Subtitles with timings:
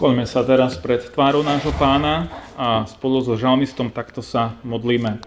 [0.00, 5.20] Skloňme sa teraz pred tvárou nášho pána a spolu so žalmistom takto sa modlíme.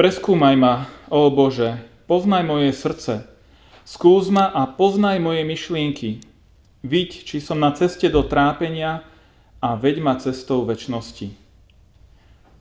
[0.00, 1.76] Preskúmaj ma, ó Bože,
[2.08, 3.28] poznaj moje srdce,
[3.84, 6.24] skús ma a poznaj moje myšlienky.
[6.80, 9.04] Viď, či som na ceste do trápenia
[9.60, 11.28] a veď ma cestou väčšnosti.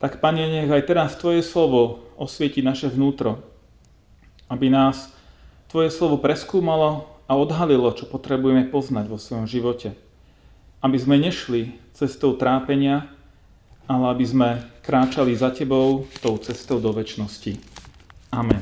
[0.03, 3.39] Tak, Pane, nech aj teraz Tvoje slovo osvieti naše vnútro,
[4.51, 5.15] aby nás
[5.71, 9.95] Tvoje slovo preskúmalo a odhalilo, čo potrebujeme poznať vo svojom živote
[10.79, 13.07] aby sme nešli cestou trápenia,
[13.89, 14.49] ale aby sme
[14.85, 17.59] kráčali za Tebou tou cestou do väčšnosti.
[18.31, 18.61] Amen.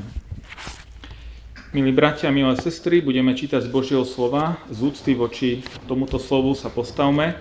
[1.75, 4.55] Milí bratia, milé sestry, budeme čítať z Božieho slova.
[4.71, 7.35] Z úcty voči tomuto slovu sa postavme.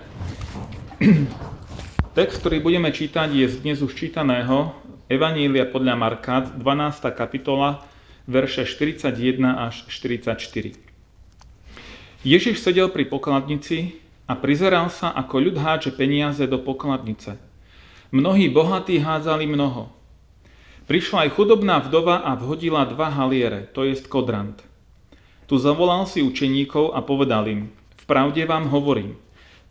[2.17, 4.75] Text, ktorý budeme čítať, je z dnes už čítaného
[5.07, 6.59] Evanília podľa Marka, 12.
[7.15, 7.87] kapitola,
[8.27, 9.15] verše 41
[9.47, 10.75] až 44.
[12.27, 13.95] Ježiš sedel pri pokladnici
[14.27, 17.39] a prizeral sa, ako ľud háče peniaze do pokladnice.
[18.11, 19.87] Mnohí bohatí hádzali mnoho.
[20.87, 24.63] Prišla aj chudobná vdova a vhodila dva haliere, to jest kodrant.
[25.47, 27.71] Tu zavolal si učeníkov a povedal im,
[28.07, 29.15] pravde vám hovorím,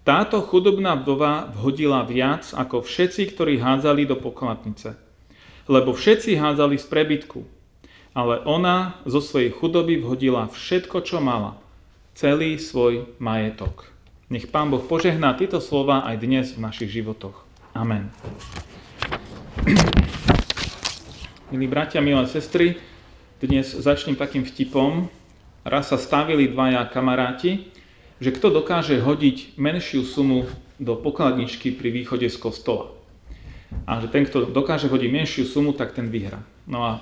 [0.04, 4.96] táto chudobná vdova vhodila viac ako všetci, ktorí hádzali do pokladnice.
[5.66, 7.40] Lebo všetci hádzali z prebytku,
[8.14, 11.58] ale ona zo svojej chudoby vhodila všetko, čo mala,
[12.14, 13.95] celý svoj majetok.
[14.26, 17.46] Nech Pán Boh požehná tieto slova aj dnes v našich životoch.
[17.78, 18.10] Amen.
[21.54, 22.74] Milí bratia, milé sestry,
[23.38, 25.06] dnes začnem takým vtipom.
[25.62, 27.70] Raz sa stavili dvaja kamaráti,
[28.18, 30.50] že kto dokáže hodiť menšiu sumu
[30.82, 32.90] do pokladničky pri východe z kostola.
[33.86, 36.42] A že ten, kto dokáže hodiť menšiu sumu, tak ten vyhra.
[36.66, 36.98] No a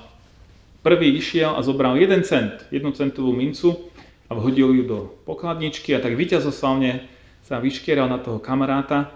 [0.85, 3.81] prvý išiel a zobral jeden cent, jednu centovú mincu
[4.29, 7.14] a vhodil ju do pokladničky a tak víťazoslavne
[7.45, 9.13] sa vyškieral na toho kamaráta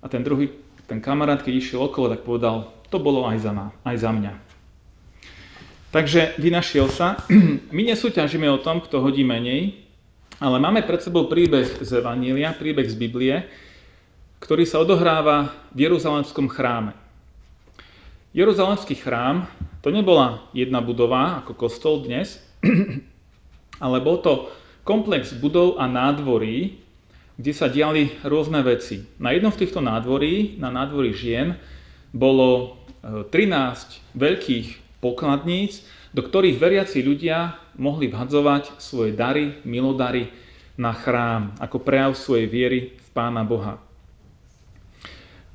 [0.00, 0.48] a ten druhý,
[0.88, 4.32] ten kamarát, keď išiel okolo, tak povedal, to bolo aj za, ma, aj za mňa.
[5.92, 7.20] Takže vynašiel sa.
[7.76, 9.76] My nesúťažíme o tom, kto hodí menej,
[10.40, 13.44] ale máme pred sebou príbeh z Evanília, príbeh z Biblie,
[14.40, 16.92] ktorý sa odohráva v Jeruzalemskom chráme.
[18.36, 19.48] Jeruzalemský chrám
[19.80, 22.36] to nebola jedna budova ako kostol dnes,
[23.84, 24.52] ale bol to
[24.84, 26.85] komplex budov a nádvorí,
[27.36, 29.04] kde sa diali rôzne veci.
[29.20, 31.56] Na jednom z týchto nádvorí, na nádvorí žien,
[32.16, 33.84] bolo 13 e,
[34.16, 34.66] veľkých
[35.04, 35.84] pokladníc,
[36.16, 40.32] do ktorých veriaci ľudia mohli vhadzovať svoje dary, milodary
[40.80, 43.76] na chrám, ako prejav svojej viery v Pána Boha.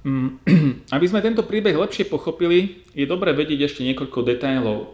[0.06, 0.38] Mm,
[0.96, 4.78] aby sme tento príbeh lepšie pochopili, je dobre vedieť ešte niekoľko detailov.
[4.82, 4.88] E,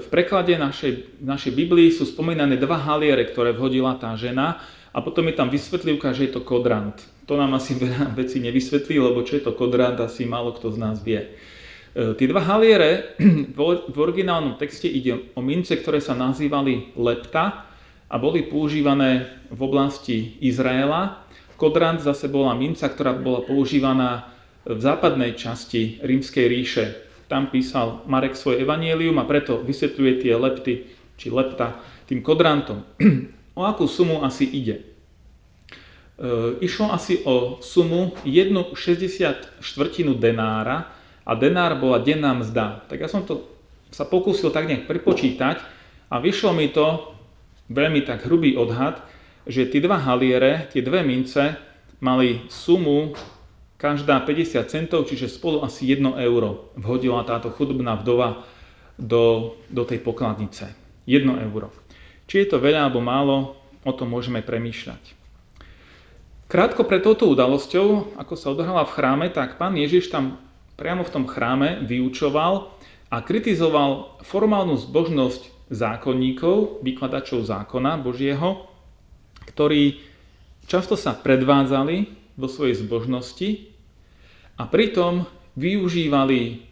[0.00, 5.30] v preklade našej, našej Biblii sú spomínané dva haliere, ktoré vhodila tá žena, a potom
[5.30, 6.98] je tam vysvetlivka, že je to kodrant.
[7.30, 10.78] To nám asi veľa veci nevysvetlí, lebo čo je to kodrant, asi málo kto z
[10.78, 11.22] nás vie.
[11.94, 13.14] E, tie dva haliere,
[13.94, 17.70] v originálnom texte ide o mince, ktoré sa nazývali lepta
[18.10, 21.22] a boli používané v oblasti Izraela.
[21.54, 24.32] Kodrant zase bola minca, ktorá bola používaná
[24.66, 26.84] v západnej časti rímskej ríše.
[27.30, 31.78] Tam písal Marek svoje evanielium a preto vysvetľuje tie lepty, či lepta,
[32.10, 32.82] tým kodrantom.
[33.60, 34.80] O akú sumu asi ide?
[34.80, 34.84] E,
[36.64, 40.88] išlo asi o sumu 1,60 štvrtinu denára
[41.28, 42.88] a denár bola denná mzda.
[42.88, 43.44] Tak ja som to
[43.92, 45.60] sa pokúsil tak nejak prepočítať
[46.08, 47.12] a vyšlo mi to
[47.68, 49.04] veľmi tak hrubý odhad,
[49.44, 51.52] že tie dva haliere, tie dve mince
[52.00, 53.12] mali sumu
[53.76, 58.40] každá 50 centov, čiže spolu asi 1 euro vhodila táto chudobná vdova
[58.96, 60.72] do, do tej pokladnice.
[61.04, 61.68] 1 euro.
[62.30, 65.18] Či je to veľa alebo málo, o tom môžeme premýšľať.
[66.46, 70.38] Krátko pred touto udalosťou, ako sa odohrala v chráme, tak pán Ježiš tam
[70.78, 72.70] priamo v tom chráme vyučoval
[73.10, 78.66] a kritizoval formálnu zbožnosť zákonníkov, vykladačov zákona Božieho,
[79.50, 80.02] ktorí
[80.70, 83.70] často sa predvádzali vo svojej zbožnosti
[84.54, 85.26] a pritom
[85.58, 86.62] využívali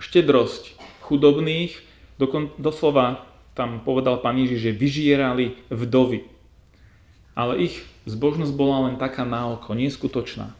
[0.00, 1.72] štedrosť chudobných,
[2.56, 3.27] doslova
[3.58, 6.22] tam povedal pán Ježiš, že vyžierali vdovy.
[7.34, 10.54] Ale ich zbožnosť bola len taká na oko, neskutočná.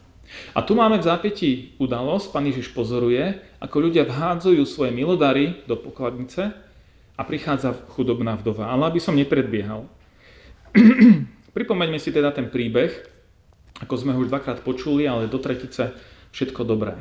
[0.53, 1.49] A tu máme v zápätí
[1.79, 6.51] udalosť, pán Ježiš pozoruje, ako ľudia vhádzajú svoje milodary do pokladnice
[7.15, 8.69] a prichádza chudobná vdova.
[8.69, 9.87] Ale aby som nepredbiehal.
[11.57, 12.93] Pripomeňme si teda ten príbeh,
[13.79, 15.95] ako sme ho už dvakrát počuli, ale do tretice
[16.35, 16.99] všetko dobré.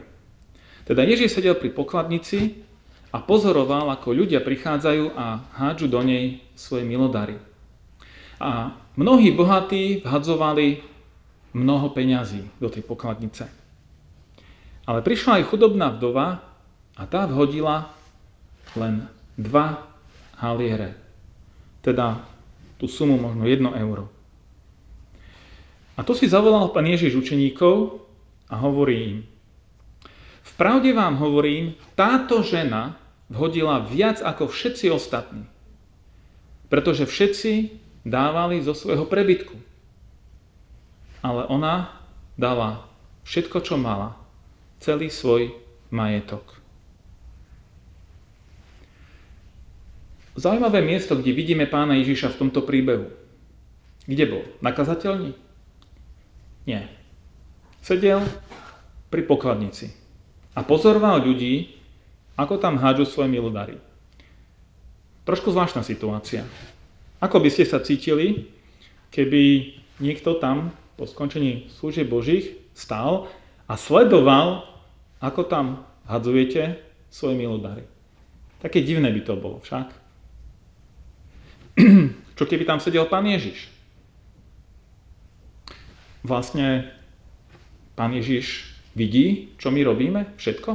[0.89, 2.65] Teda Ježiš sedel pri pokladnici
[3.09, 7.41] a pozoroval, ako ľudia prichádzajú a hádžu do nej svoje milodary.
[8.39, 10.85] A mnohí bohatí vhadzovali
[11.57, 13.49] mnoho peňazí do tej pokladnice.
[14.85, 16.45] Ale prišla aj chudobná vdova
[16.97, 17.93] a tá vhodila
[18.77, 19.89] len dva
[20.37, 20.97] haliere.
[21.81, 22.21] Teda
[22.77, 24.13] tú sumu možno 1 euro.
[25.99, 28.07] A to si zavolal pán Ježiš učeníkov
[28.47, 29.19] a hovorí im,
[30.49, 32.97] v pravde vám hovorím, táto žena
[33.29, 35.45] vhodila viac ako všetci ostatní.
[36.73, 37.53] Pretože všetci
[38.09, 39.57] dávali zo svojho prebytku.
[41.21, 41.93] Ale ona
[42.41, 42.89] dala
[43.29, 44.17] všetko, čo mala.
[44.81, 45.53] Celý svoj
[45.93, 46.57] majetok.
[50.39, 53.11] Zaujímavé miesto, kde vidíme pána Ježiša v tomto príbehu.
[54.07, 54.45] Kde bol?
[54.63, 55.35] Na kazateľni?
[56.63, 56.87] Nie.
[57.83, 58.23] Sedel
[59.11, 60.08] pri pokladnici
[60.59, 61.79] a pozoroval ľudí,
[62.35, 63.79] ako tam hádžu svoje milodary.
[65.23, 66.43] Trošku zvláštna situácia.
[67.23, 68.51] Ako by ste sa cítili,
[69.15, 73.31] keby niekto tam po skončení služieb Božích stál
[73.71, 74.67] a sledoval,
[75.23, 77.87] ako tam hadzujete svoje milodary.
[78.59, 79.95] Také divné by to bolo však.
[82.39, 83.71] Čo keby tam sedel pán Ježiš?
[86.27, 86.91] Vlastne
[87.95, 90.75] pán Ježiš vidí, čo my robíme, všetko,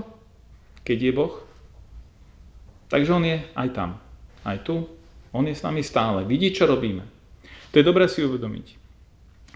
[0.88, 1.36] keď je Boh.
[2.88, 4.00] Takže on je aj tam,
[4.48, 4.88] aj tu.
[5.36, 6.24] On je s nami stále.
[6.24, 7.04] Vidí, čo robíme.
[7.74, 8.80] To je dobré si uvedomiť.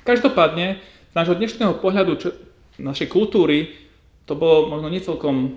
[0.04, 2.30] Každopádne, z nášho dnešného pohľadu, čo,
[2.82, 3.78] našej kultúry,
[4.26, 5.56] to bolo možno necelkom,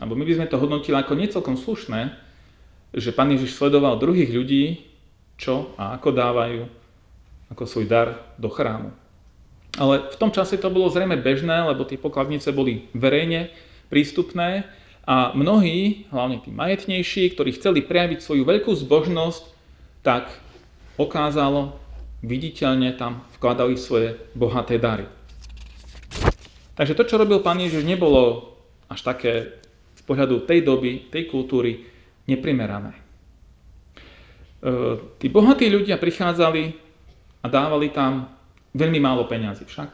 [0.00, 2.16] alebo my by sme to hodnotili ako necelkom slušné,
[2.96, 4.88] že Pán Ježiš sledoval druhých ľudí,
[5.36, 6.62] čo a ako dávajú
[7.52, 8.08] ako svoj dar
[8.40, 9.01] do chrámu.
[9.80, 13.48] Ale v tom čase to bolo zrejme bežné, lebo tie pokladnice boli verejne
[13.88, 14.68] prístupné
[15.08, 19.42] a mnohí, hlavne tí majetnejší, ktorí chceli prejaviť svoju veľkú zbožnosť,
[20.04, 20.30] tak
[21.00, 21.74] okázalo,
[22.22, 25.08] viditeľne tam vkladali svoje bohaté dary.
[26.78, 28.54] Takže to, čo robil pán Ježiš, nebolo
[28.88, 29.60] až také
[29.98, 31.82] z pohľadu tej doby, tej kultúry
[32.30, 32.94] neprimerané.
[32.94, 33.00] E,
[35.18, 36.62] tí bohatí ľudia prichádzali
[37.42, 38.30] a dávali tam
[38.72, 39.90] veľmi málo peňazí však.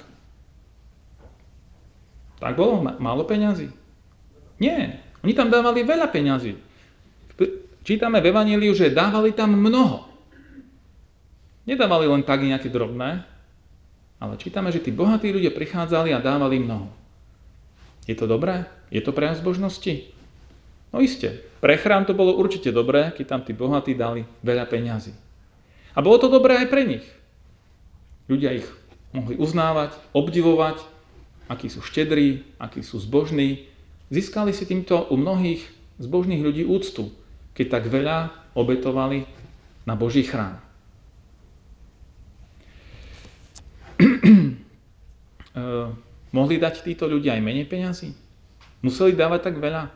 [2.39, 2.83] Tak bolo?
[2.83, 3.71] Málo peňazí?
[4.63, 6.55] Nie, oni tam dávali veľa peňazí.
[7.83, 10.07] Čítame v Evangeliu, že dávali tam mnoho.
[11.65, 13.25] Nedávali len tak nejaké drobné,
[14.19, 16.91] ale čítame, že tí bohatí ľudia prichádzali a dávali mnoho.
[18.09, 18.65] Je to dobré?
[18.89, 20.11] Je to prejav zbožnosti?
[20.89, 25.13] No iste, pre chrám to bolo určite dobré, keď tam tí bohatí dali veľa peňazí.
[25.93, 27.05] A bolo to dobré aj pre nich.
[28.29, 28.69] Ľudia ich
[29.17, 30.85] mohli uznávať, obdivovať,
[31.49, 33.69] akí sú štedrí, akí sú zbožní,
[34.09, 35.61] Získali si týmto u mnohých
[36.01, 37.13] zbožných ľudí úctu,
[37.53, 39.29] keď tak veľa obetovali
[39.85, 40.61] na Boží chrám.
[45.59, 45.91] Eh,
[46.31, 48.15] mohli dať títo ľudia aj menej peňazí?
[48.79, 49.91] Museli dávať tak veľa?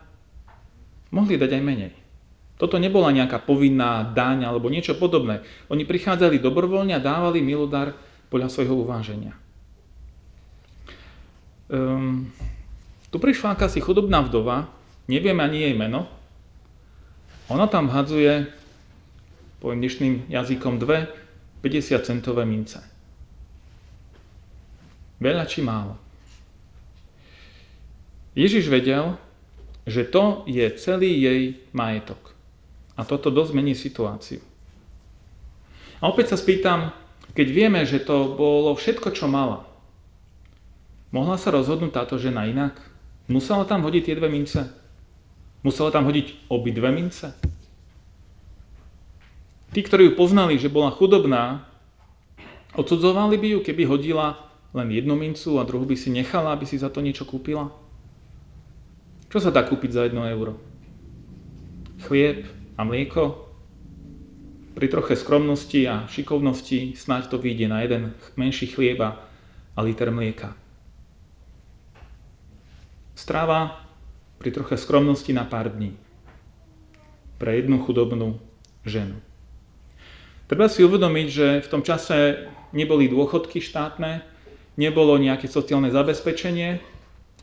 [1.15, 1.93] Mohli dať aj menej.
[2.59, 5.47] Toto nebola nejaká povinná daň alebo niečo podobné.
[5.71, 7.95] Oni prichádzali dobrovoľne a dávali milodar
[8.33, 9.37] podľa svojho uváženia.
[11.69, 12.33] Um,
[13.13, 14.73] tu prišla akási chudobná vdova,
[15.05, 16.09] neviem ani jej meno.
[17.53, 18.49] Ona tam hadzuje,
[19.61, 21.13] poviem dnešným jazykom, dve
[21.61, 22.81] 50 centové mince.
[25.21, 26.01] Veľa či málo.
[28.33, 29.21] Ježiš vedel,
[29.85, 31.43] že to je celý jej
[31.77, 32.33] majetok.
[32.97, 34.41] A toto dosť mení situáciu.
[36.01, 36.91] A opäť sa spýtam,
[37.33, 39.65] keď vieme, že to bolo všetko, čo mala,
[41.13, 42.77] mohla sa rozhodnúť táto žena inak?
[43.29, 44.69] Musela tam hodiť tie dve mince?
[45.63, 47.33] Musela tam hodiť obi dve mince?
[49.73, 51.65] Tí, ktorí ju poznali, že bola chudobná,
[52.77, 54.37] odsudzovali by ju, keby hodila
[54.77, 57.73] len jednu mincu a druhú by si nechala, aby si za to niečo kúpila?
[59.33, 60.61] Čo sa dá kúpiť za jedno euro?
[62.05, 62.45] Chlieb
[62.77, 63.52] a mlieko?
[64.73, 69.21] Pri troche skromnosti a šikovnosti snáď to vyjde na jeden menší chlieba
[69.77, 70.57] a liter mlieka.
[73.13, 73.85] Strava
[74.41, 75.93] pri troche skromnosti na pár dní.
[77.37, 78.41] Pre jednu chudobnú
[78.89, 79.21] ženu.
[80.49, 84.25] Treba si uvedomiť, že v tom čase neboli dôchodky štátne,
[84.81, 86.81] nebolo nejaké sociálne zabezpečenie.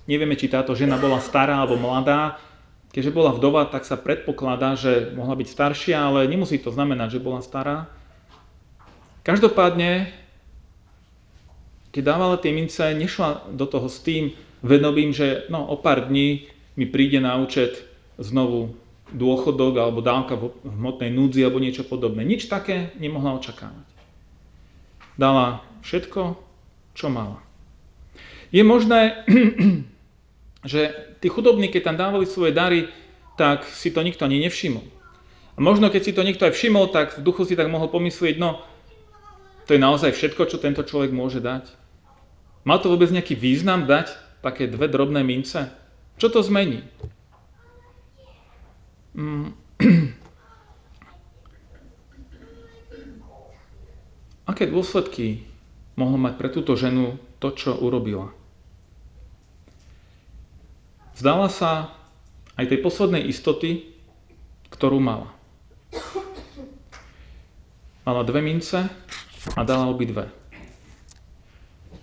[0.10, 2.42] Nevieme, či táto žena bola stará alebo mladá.
[2.90, 7.26] Keďže bola vdova, tak sa predpokladá, že mohla byť staršia, ale nemusí to znamenať, že
[7.26, 7.86] bola stará.
[9.22, 10.10] Každopádne,
[11.94, 14.34] keď dávala tie mince, nešla do toho s tým,
[14.66, 17.86] vedomím, že no, o pár dní mi príde na účet
[18.18, 18.74] znovu
[19.14, 22.26] dôchodok alebo dávka v hmotnej núdzi alebo niečo podobné.
[22.26, 23.86] Nič také nemohla očakávať.
[25.18, 26.38] Dala všetko,
[26.94, 27.42] čo mala.
[28.50, 29.26] Je možné,
[30.72, 32.88] že tí chudobní, keď tam dávali svoje dary,
[33.40, 34.84] tak si to nikto ani nevšimol.
[35.56, 38.40] A možno keď si to niekto aj všimol, tak v duchu si tak mohol pomyslieť,
[38.40, 38.64] no
[39.68, 41.68] to je naozaj všetko, čo tento človek môže dať.
[42.64, 44.10] Má to vôbec nejaký význam dať
[44.42, 45.68] také dve drobné mince?
[46.20, 46.84] Čo to zmení?
[49.16, 49.54] Mm.
[54.50, 55.44] Aké dôsledky
[56.00, 58.39] mohlo mať pre túto ženu to, čo urobila?
[61.20, 61.92] Vzdala sa
[62.56, 63.92] aj tej poslednej istoty,
[64.72, 65.28] ktorú mala.
[68.08, 68.88] Mala dve mince
[69.52, 70.32] a dala obidve.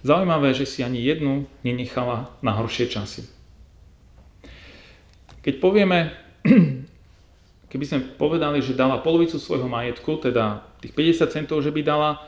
[0.05, 3.25] Zaujímavé, že si ani jednu nenechala na horšie časy.
[5.41, 6.13] Keď povieme,
[7.73, 12.21] keby sme povedali, že dala polovicu svojho majetku, teda tých 50 centov, že by dala,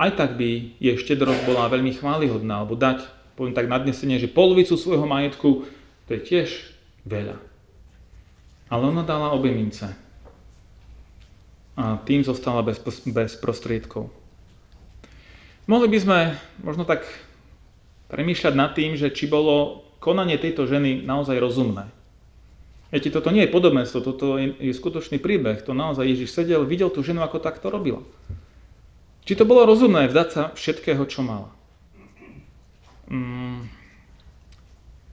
[0.00, 3.04] aj tak by jej štedrosť bola veľmi chválihodná, alebo dať,
[3.36, 5.68] poviem tak nadnesenie, že polovicu svojho majetku,
[6.10, 6.50] to je tiež
[7.06, 7.38] veľa.
[8.66, 9.94] Ale ona dala obe mince.
[11.78, 14.10] A tým zostala bez, bez prostriedkov.
[15.70, 16.18] Mohli by sme
[16.66, 17.06] možno tak
[18.10, 21.86] premýšľať nad tým, že či bolo konanie tejto ženy naozaj rozumné.
[22.90, 25.62] Viete, toto nie je podobenstvo, toto je, je skutočný príbeh.
[25.62, 28.02] To naozaj Ježiš sedel, videl tú ženu, ako takto robila.
[29.30, 31.54] Či to bolo rozumné vzdať sa všetkého, čo mala?
[33.06, 33.79] Mm.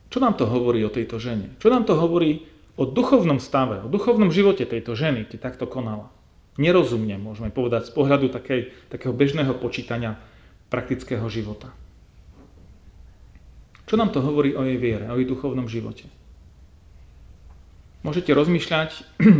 [0.07, 1.51] Čo nám to hovorí o tejto žene?
[1.59, 2.47] Čo nám to hovorí
[2.79, 6.07] o duchovnom stave, o duchovnom živote tejto ženy, keď takto konala.
[6.57, 10.17] Nerozumne, môžeme povedať, z pohľadu takej, takého bežného počítania
[10.73, 11.69] praktického života.
[13.87, 16.09] Čo nám to hovorí o jej viere, o jej duchovnom živote?
[18.03, 18.89] Môžete rozmýšľať,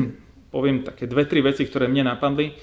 [0.56, 2.54] poviem také dve, tri veci, ktoré mne napadli.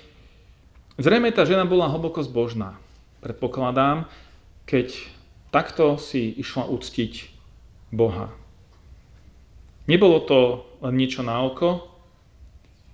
[0.96, 2.78] Zrejme tá žena bola hlboko zbožná.
[3.20, 4.06] Predpokladám,
[4.64, 4.94] keď
[5.50, 7.33] takto si išla uctiť
[7.94, 8.34] Boha.
[9.86, 10.38] Nebolo to
[10.82, 11.86] len niečo na oko,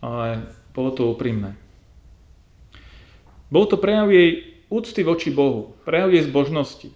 [0.05, 0.45] ale
[0.77, 1.57] bolo to úprimné.
[3.51, 6.89] Bol to prejav jej úcty voči Bohu, prejav jej zbožnosti.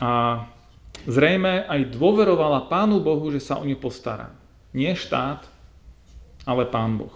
[0.00, 0.44] A
[1.04, 4.30] zrejme aj dôverovala Pánu Bohu, že sa o ňu postará.
[4.70, 5.44] Nie štát,
[6.46, 7.12] ale Pán Boh.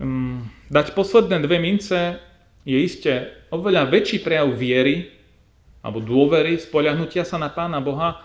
[0.00, 2.18] Mm, dať posledné dve mince
[2.64, 5.19] je iste oveľa väčší prejav viery
[5.80, 8.20] alebo dôvery, spoľahnutia sa na Pána Boha,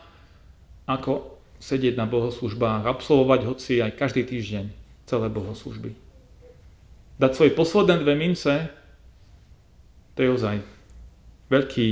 [0.85, 4.65] ako sedieť na bohoslužbách, absolvovať hoci aj každý týždeň
[5.07, 5.95] celé bohoslužby.
[7.15, 8.67] Dať svoje posledné dve mince,
[10.15, 10.57] to je ozaj
[11.47, 11.89] veľký,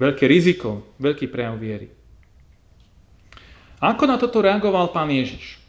[0.00, 1.92] veľké riziko, veľký prejav viery.
[3.84, 5.60] A ako na toto reagoval pán Ježiš?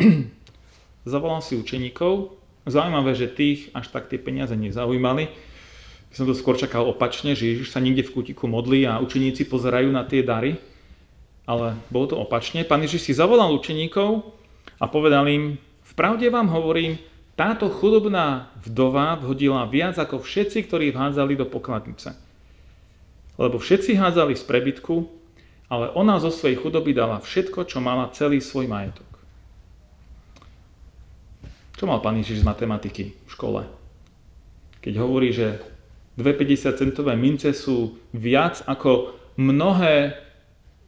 [1.06, 2.34] Zavolal si učeníkov,
[2.66, 5.30] zaujímavé, že tých až tak tie peniaze nezaujímali,
[6.10, 9.94] som to skôr čakal opačne, že Ježiš sa niekde v kútiku modlí a učeníci pozerajú
[9.94, 10.58] na tie dary,
[11.46, 12.66] ale bolo to opačne.
[12.66, 14.26] Pán Ježiš si zavolal učeníkov
[14.82, 15.54] a povedal im,
[15.86, 16.98] v pravde vám hovorím,
[17.38, 22.12] táto chudobná vdova vhodila viac ako všetci, ktorí vhádzali do pokladnice.
[23.40, 25.08] Lebo všetci hádzali z prebytku,
[25.70, 29.06] ale ona zo svojej chudoby dala všetko, čo mala celý svoj majetok.
[31.78, 33.62] Čo mal pán Ježiš z matematiky v škole?
[34.84, 35.69] Keď hovorí, že
[36.20, 40.20] Dve 50 centové mince sú viac ako mnohé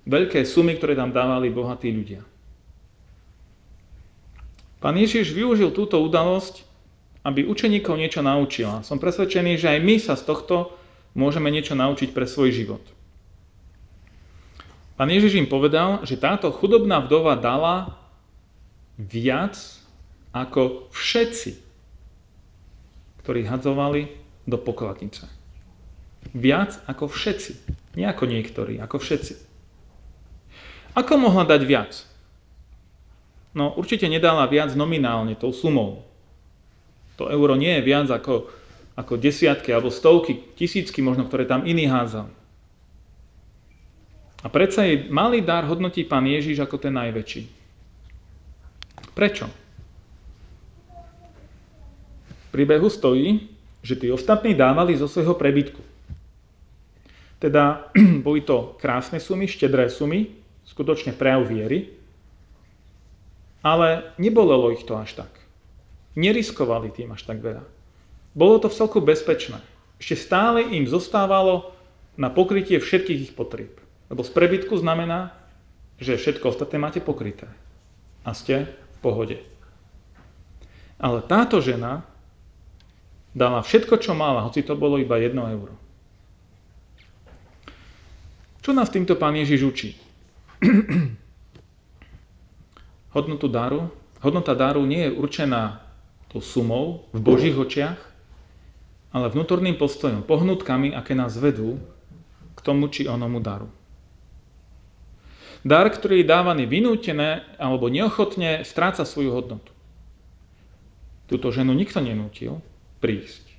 [0.05, 2.21] veľké sumy, ktoré tam dávali bohatí ľudia.
[4.83, 6.69] Pán Ježiš využil túto udalosť,
[7.23, 8.83] aby učeníkov niečo naučila.
[8.83, 10.75] Som presvedčený, že aj my sa z tohto
[11.15, 12.83] môžeme niečo naučiť pre svoj život.
[14.99, 17.97] Pán Ježiš im povedal, že táto chudobná vdova dala
[19.01, 19.57] viac
[20.35, 21.57] ako všetci,
[23.25, 25.26] ktorí hadzovali do pokladnice.
[26.32, 27.52] Viac ako všetci.
[27.99, 29.34] Nie ako niektorí, ako všetci.
[30.96, 31.92] Ako mohla dať viac?
[33.52, 36.04] No určite nedala viac nominálne tou sumou.
[37.20, 38.49] To euro nie je viac ako,
[38.96, 42.32] ako desiatky alebo stovky, tisícky možno, ktoré tam iní házali.
[44.42, 47.46] A predsa jej malý dar hodnotí pán Ježiš ako ten najväčší.
[49.12, 49.46] Prečo?
[52.32, 53.51] V príbehu stojí,
[53.83, 55.83] že tí ostatní dávali zo svojho prebytku.
[57.43, 57.91] Teda
[58.27, 60.31] boli to krásne sumy, štedré sumy,
[60.62, 61.91] skutočne prejav viery,
[63.62, 65.33] ale nebolelo ich to až tak.
[66.15, 67.62] Neriskovali tým až tak veľa.
[68.33, 69.59] Bolo to v celku bezpečné.
[69.99, 71.75] Ešte stále im zostávalo
[72.19, 73.79] na pokrytie všetkých ich potrieb.
[74.11, 75.33] Lebo z prebytku znamená,
[75.97, 77.49] že všetko ostatné máte pokryté.
[78.27, 79.39] A ste v pohode.
[80.99, 82.07] Ale táto žena
[83.33, 85.75] dala všetko, čo mala, hoci to bolo iba 1 euro.
[88.62, 89.91] Čo nás týmto pán Ježiš učí?
[93.17, 93.91] Hodnotu daru?
[94.23, 95.83] Hodnota daru nie je určená
[96.31, 97.99] tou sumou v Božích očiach,
[99.12, 101.77] ale vnútorným postojom, pohnutkami, aké nás vedú
[102.55, 103.67] k tomu či onomu daru.
[105.67, 109.71] Dar, ktorý je dávaný vynútené alebo neochotne, stráca svoju hodnotu.
[111.27, 112.62] Túto ženu nikto nenútil
[113.02, 113.50] prísť.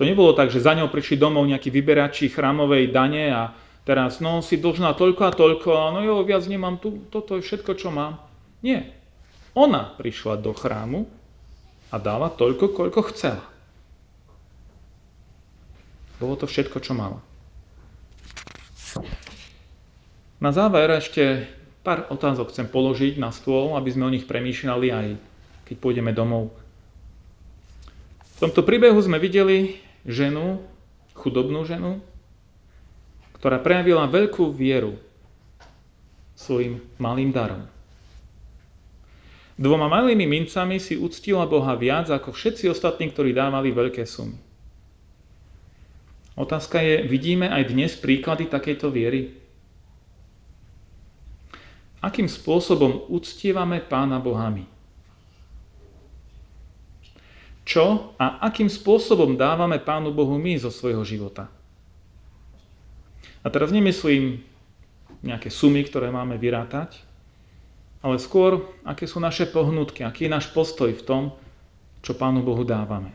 [0.00, 3.52] To nebolo tak, že za ňou prišli domov nejakí vyberači chrámovej dane a
[3.84, 7.44] teraz, no si dlžná toľko a toľko, a no jo, viac nemám tu, toto je
[7.44, 8.24] všetko, čo mám.
[8.64, 8.96] Nie.
[9.52, 11.04] Ona prišla do chrámu
[11.92, 13.44] a dala toľko, koľko chcela.
[16.16, 17.20] Bolo to všetko, čo mala.
[20.38, 21.46] Na záver ešte
[21.82, 25.08] pár otázok chcem položiť na stôl, aby sme o nich premýšľali aj
[25.68, 26.48] keď pôjdeme domov.
[28.38, 30.62] V tomto príbehu sme videli ženu,
[31.10, 31.98] chudobnú ženu,
[33.34, 34.94] ktorá prejavila veľkú vieru
[36.38, 37.66] svojim malým darom.
[39.58, 44.38] Dvoma malými mincami si uctila Boha viac ako všetci ostatní, ktorí dávali veľké sumy.
[46.38, 49.34] Otázka je, vidíme aj dnes príklady takejto viery?
[51.98, 54.77] Akým spôsobom uctievame Pána Bohami?
[57.68, 61.52] Čo a akým spôsobom dávame Pánu Bohu my zo svojho života?
[63.44, 64.40] A teraz nemyslím
[65.20, 66.96] nejaké sumy, ktoré máme vyrátať,
[68.00, 71.22] ale skôr, aké sú naše pohnutky, aký je náš postoj v tom,
[72.00, 73.12] čo Pánu Bohu dávame.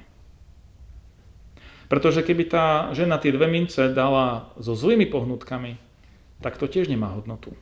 [1.90, 5.82] Pretože keby tá žena tie dve mince dala so zlými pohnutkami,
[6.46, 7.58] tak to tiež nemá hodnotu.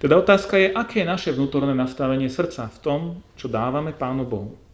[0.00, 3.00] Teda otázka je, aké je naše vnútorné nastavenie srdca v tom,
[3.36, 4.69] čo dávame Pánu Bohu.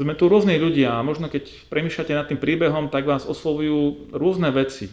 [0.00, 4.48] Sme tu rôzni ľudia a možno keď premýšľate nad tým príbehom, tak vás oslovujú rôzne
[4.48, 4.88] veci,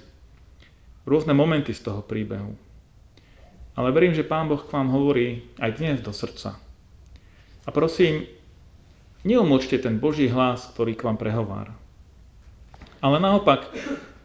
[1.08, 2.51] rôzne momenty z toho príbehu.
[3.79, 6.60] Ale verím, že Pán Boh k vám hovorí aj dnes do srdca.
[7.63, 8.27] A prosím,
[9.23, 11.71] neumlčte ten Boží hlas, ktorý k vám prehovára.
[12.99, 13.71] Ale naopak,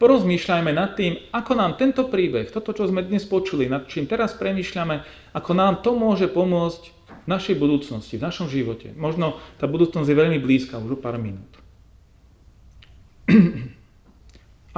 [0.03, 4.35] porozmýšľajme nad tým, ako nám tento príbeh, toto, čo sme dnes počuli, nad čím teraz
[4.35, 4.99] premýšľame,
[5.31, 6.91] ako nám to môže pomôcť
[7.23, 8.91] v našej budúcnosti, v našom živote.
[8.99, 11.47] Možno tá budúcnosť je veľmi blízka, už o pár minút.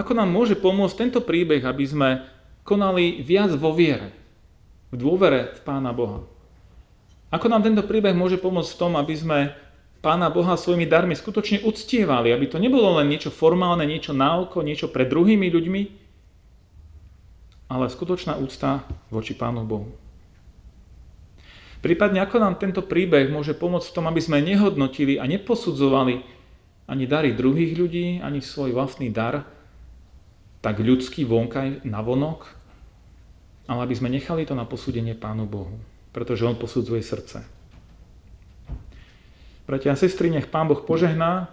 [0.06, 2.10] Ako nám môže pomôcť tento príbeh, aby sme
[2.62, 4.14] konali viac vo viere,
[4.94, 6.22] v dôvere v Pána Boha?
[7.34, 9.40] Ako nám tento príbeh môže pomôcť v tom, aby sme
[10.06, 14.62] Pána Boha svojimi darmi skutočne uctievali, aby to nebolo len niečo formálne, niečo na oko,
[14.62, 15.82] niečo pred druhými ľuďmi,
[17.74, 19.90] ale skutočná úcta voči Pánu Bohu.
[21.82, 26.22] Prípadne ako nám tento príbeh môže pomôcť v tom, aby sme nehodnotili a neposudzovali
[26.86, 29.42] ani dary druhých ľudí, ani svoj vlastný dar,
[30.62, 32.46] tak ľudský vonkaj na vonok,
[33.66, 35.82] ale aby sme nechali to na posúdenie Pánu Bohu,
[36.14, 37.65] pretože On posudzuje srdce.
[39.66, 41.50] Bratia a sestry, nech Pán Boh požehná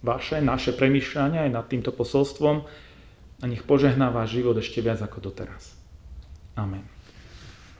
[0.00, 2.64] vaše, naše premýšľania aj nad týmto posolstvom
[3.40, 5.76] a nech požehná váš život ešte viac ako doteraz.
[6.56, 6.93] Amen.